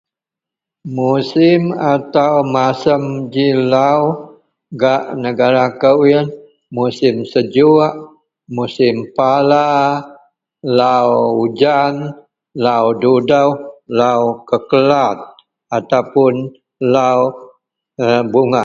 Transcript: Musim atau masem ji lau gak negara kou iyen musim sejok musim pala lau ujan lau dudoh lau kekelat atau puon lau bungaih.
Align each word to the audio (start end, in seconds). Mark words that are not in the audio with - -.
Musim 0.97 1.61
atau 1.93 2.33
masem 2.55 3.03
ji 3.33 3.47
lau 3.71 4.01
gak 4.81 5.01
negara 5.23 5.65
kou 5.81 5.97
iyen 6.07 6.25
musim 6.77 7.15
sejok 7.31 7.93
musim 8.57 8.95
pala 9.17 9.69
lau 10.79 11.11
ujan 11.43 11.93
lau 12.65 12.85
dudoh 13.01 13.51
lau 13.99 14.23
kekelat 14.49 15.17
atau 15.77 16.03
puon 16.13 16.35
lau 16.93 17.19
bungaih. 18.31 18.59